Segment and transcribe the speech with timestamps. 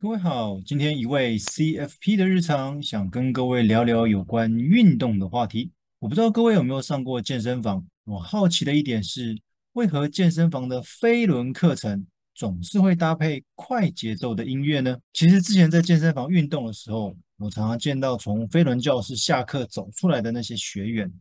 [0.00, 5.72] 各位好，今天一位 CFP 的日常，想跟各位聊聊有关运动的话题。
[5.98, 7.84] 我不知道各位有没有上过健身房？
[8.04, 9.36] 我好奇的一点是，
[9.72, 14.96] 为何健身房的飞轮课程总是会搭配快节奏的音乐呢？
[15.14, 21.12] 其实之前在健身房运动的时候，我常常见到从飞轮教室下课走出来的那些学员，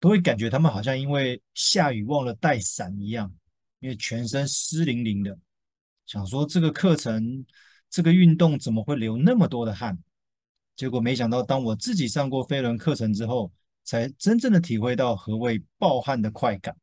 [0.00, 3.32] 都会感觉他们好像因为下雨忘了带伞一样，
[3.78, 5.38] 因为全身湿淋淋的，
[6.04, 7.46] 想说这个课程。
[7.92, 9.98] 这个运动怎么会流那么多的汗？
[10.74, 13.52] 结果没想到，当我自己上过飞轮课程之后，
[13.84, 16.74] 才真正的体会到何谓暴汗的快感。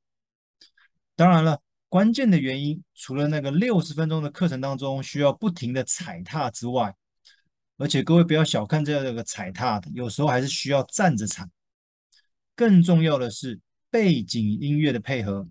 [1.16, 1.60] 当然了，
[1.90, 6.96] 关键的原因除了那个六十分钟的课程当中需要不停的踩踏之外，
[7.78, 11.50] 而且各位不要小看这个踩踏的，有时候还是需要站着踩。
[12.56, 15.48] 更重要的是背景音乐的配合，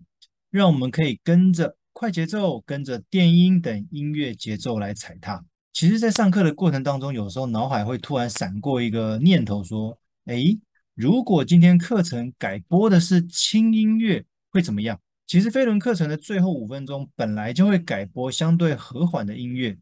[0.51, 1.78] 让我们可以跟着。
[2.01, 5.45] 快节奏，跟着电音等音乐节奏来踩踏。
[5.73, 10.57] 其实，在上课的过程当中，有时候脑海会突然闪过一个念头，说：“诶，
[10.95, 19.77] 如果今天课程改播的是轻音乐，会怎么样？”其实，飞轮课程的最后五分钟本来就会改播相对和缓的音乐，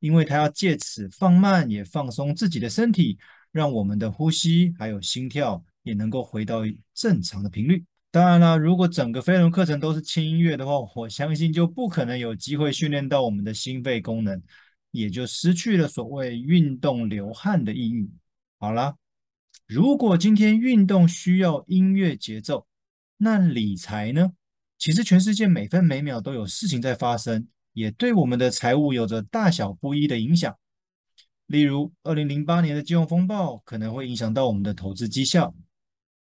[0.00, 3.16] 因为它要借此放慢也放松自己的身体，
[3.50, 7.82] 让我们的呼吸还有心跳也能够回到正常的频率。
[8.12, 14.42] 当然了，如果整个飞轮课程都是轻音乐的话，我相信就不可能有机会训练到我们的心肺功能，
[14.90, 18.10] 也就失去了所谓运动流汗的意义。
[18.58, 18.96] 好了，
[19.66, 22.66] 如果今天运动需要音乐节奏，
[23.16, 24.32] 那理财呢？
[24.76, 30.54] 其实全世界每分每秒都有事情在发生，也对我们的财务有着大小不一的影响。
[31.46, 35.54] 例如，二零零八年的金融风暴可能会影响到我们的投资绩效。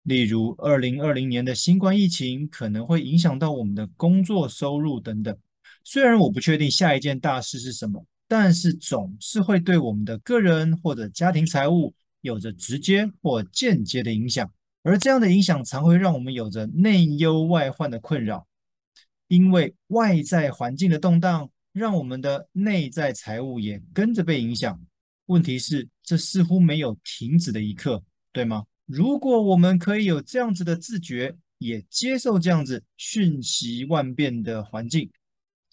[0.08, 5.36] 例如，二零二零年的新冠疫情可能会影响到我们的工作收入等等。
[5.84, 11.92] 虽然我不确定下一件大事是什么，但是总是会对我们的个人或者家庭财务
[12.22, 14.50] 有着直接或间接的影响。
[14.82, 18.46] 而这样的影响常会让我们有着内忧外患的困扰，
[19.26, 24.80] 因为外在环境的动荡，让我们的内在财务也跟着被影响。
[25.26, 28.02] 问题是，这似乎没有停止的一刻，
[28.32, 28.64] 对吗？
[28.88, 35.10] 如果我们可以有这样子的自觉，也接受这样子瞬息万变的环境，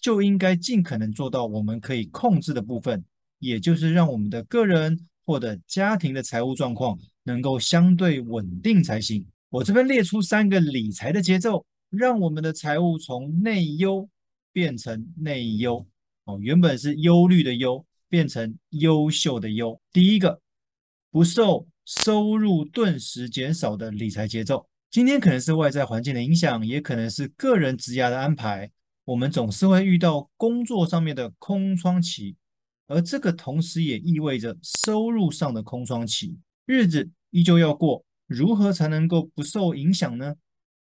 [0.02, 3.06] 就应该尽可能做到我们可以控制的部分，
[3.40, 9.26] 也就是让我们的个人或者家庭的财务状况能够相对稳定才行。
[9.50, 14.10] 我这边列出三个理财的节奏，让我们的财务从内忧
[14.52, 15.88] 变成内优。
[16.26, 19.80] 哦，原本是忧虑的忧，变成优秀的优。
[19.94, 20.42] 第一个，
[21.10, 21.66] 不受。
[21.86, 28.72] 收入顿时减少的理财节奏，今天可能是外在环境的影响，也可能是个人职涯的安排。
[29.06, 32.36] 我们总是会遇到工作上面的空窗期，
[32.88, 36.40] 而这个同时也意味着收入上的空窗期。
[36.66, 40.36] 日子依旧要过，如何才能够不受影响呢？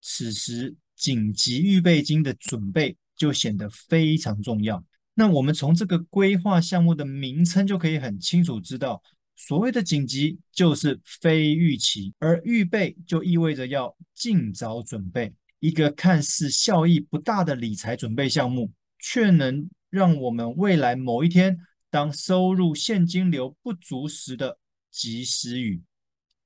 [0.02, 4.84] 此时紧急预备金的准备就显得非常重要。
[5.14, 9.00] 那我们从这个规划项目的名称就可以很清楚知道。
[9.40, 15.32] 所谓的紧急就是非预期，而预备就意味着要尽早准备。
[15.60, 21.58] 一个看似效益不大的理财准备项目，却能让我们未来某一天
[21.88, 24.58] 当收入现金流不足时的
[24.90, 25.82] 及时雨。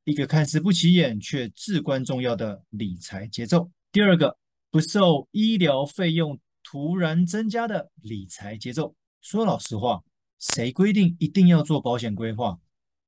[0.05, 3.69] 一个看似不起眼却至关重要的理财节奏。
[3.91, 4.39] 第二个，
[4.71, 8.95] 不受医疗费用突然增加的理财节奏。
[9.21, 10.05] 说老实话，
[10.39, 12.57] 谁规定一定要做保险规划？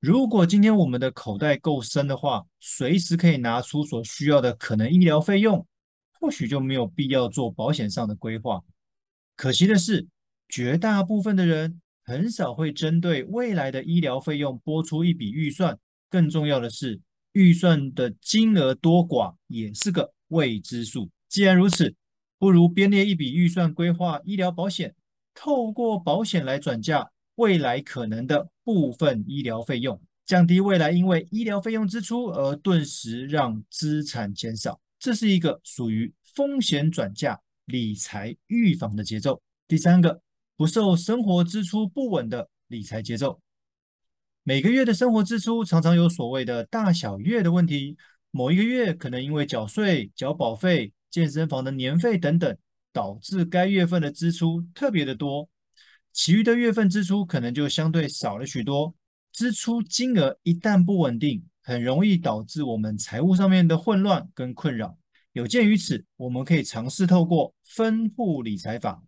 [0.06, 5.66] 如果今天我们的口袋够深的话，随时可以拿出所需要的可能医疗费用，
[6.20, 8.62] 或许就没有必要做保险上的规划。
[9.34, 10.06] 可惜的是，
[10.48, 15.76] 绝大部分的人很少会针对未来的医疗费用拨出一笔预算。
[16.08, 17.00] 更重要的是，
[17.32, 21.10] 预算的金额多寡也是个未知数。
[21.28, 21.92] 既然如此，
[22.38, 24.94] 不如编列一笔预算规划医疗保险，
[25.34, 27.10] 透过保险来转嫁。
[27.36, 39.40] 未来可能的部分医疗费用，降低未来因为医疗费用支出而顿时让资产减少，这是一个属于风险转嫁、理财预防的节奏。
[39.68, 40.20] 第三个，
[40.56, 43.40] 不受生活支出不稳的理财节奏。
[44.42, 47.96] 每个月的生活支出常常有所谓的大小月的问题，
[48.30, 52.56] 某一个月可能因为缴税、缴保费、健身房的年费等等，
[52.92, 55.48] 导致该月份的支出特别的多。
[56.16, 58.94] 其余的月份支出可能就相对少了许多，
[59.32, 64.96] 支出金额一旦不稳定，很容易导致我们财务上面的混乱跟困扰。
[65.34, 69.02] 有鉴于此，我们可以尝试透过分户理财法，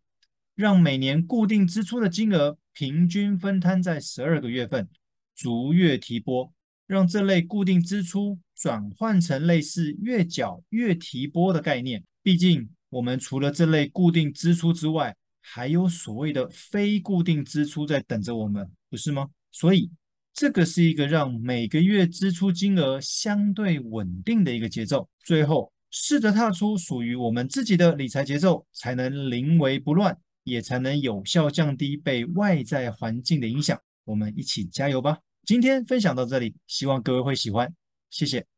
[0.55, 4.87] 让每年固定支出的金额平均分摊在十二个月份，
[5.35, 6.53] 逐月提拨，
[6.87, 12.05] 让这类固定支出转换成类似月缴月提拨的概念。
[12.23, 15.17] 毕竟，我们除了这类固定支出之外，
[15.51, 19.29] 还有所谓的非固定支出在等着我们，不是吗？
[19.51, 19.91] 所以，
[20.35, 25.09] 这个是一个让每个月支出金额相对稳定的一个节奏。
[25.25, 30.15] 最后，试着踏出属于我们自己的理财节奏，才能临危不乱，
[30.45, 33.81] 也才能有效降低被外在环境的影响。
[34.05, 35.19] 我们一起加油吧！
[35.47, 37.75] 今天分享到这里，希望各位会喜欢，
[38.11, 38.58] 谢谢。